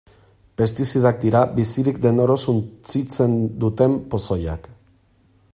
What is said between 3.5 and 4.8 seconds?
duten pozoiak.